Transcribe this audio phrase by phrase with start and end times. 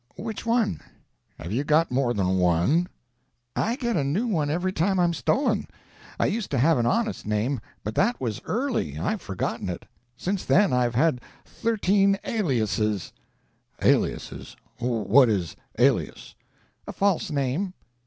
[0.17, 0.81] "Which one?"
[1.37, 2.87] "Have you got more than one?"
[3.55, 5.67] "I get a new one every time I'm stolen.
[6.19, 9.85] I used to have an honest name, but that was early; I've forgotten it.
[10.17, 13.13] Since then I've had thirteen aliases."
[13.79, 14.55] "Aliases?
[14.79, 16.33] What is alias?"
[16.87, 17.75] "A false name."